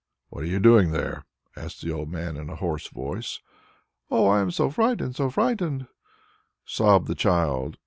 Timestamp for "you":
0.47-0.57